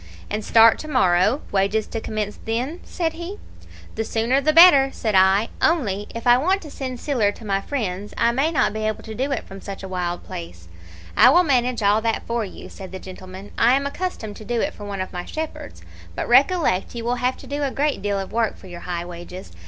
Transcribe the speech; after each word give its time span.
"'And 0.31 0.43
start 0.43 0.79
to 0.79 0.87
morrow, 0.87 1.41
wages 1.51 1.85
to 1.85 2.01
commence 2.01 2.39
then?' 2.45 2.79
said 2.83 3.13
he. 3.13 3.37
"'The 3.93 4.03
sooner 4.03 4.41
the 4.41 4.51
better,' 4.51 4.89
said 4.91 5.13
I. 5.13 5.49
'Only, 5.61 6.07
if 6.15 6.25
I 6.25 6.39
want 6.39 6.63
to 6.63 6.71
send 6.71 6.99
siller 6.99 7.31
to 7.33 7.45
my 7.45 7.61
friends 7.61 8.11
I 8.17 8.31
may 8.31 8.49
not 8.51 8.73
be 8.73 8.79
able 8.87 9.03
to 9.03 9.13
do 9.13 9.31
it 9.31 9.43
from 9.47 9.61
such 9.61 9.83
a 9.83 9.87
wild 9.87 10.23
place.' 10.23 10.67
"'I 11.15 11.29
will 11.29 11.43
manage 11.43 11.83
all 11.83 12.01
that 12.01 12.23
for 12.25 12.43
you,' 12.43 12.67
said 12.67 12.91
the 12.91 12.97
gentleman. 12.97 13.51
'I 13.59 13.73
am 13.75 13.85
accustomed 13.85 14.37
to 14.37 14.43
do 14.43 14.59
it 14.59 14.73
for 14.73 14.85
one 14.85 15.01
of 15.01 15.13
my 15.13 15.23
shepherds. 15.23 15.83
But 16.15 16.27
recollect 16.27 16.95
you 16.95 17.05
will 17.05 17.17
have 17.21 17.37
to 17.37 17.45
do 17.45 17.61
a 17.61 17.69
great 17.69 18.01
deal 18.01 18.17
of 18.17 18.31
work 18.33 18.57
for 18.57 18.65
your 18.65 18.79
high 18.79 19.05
wages. 19.05 19.51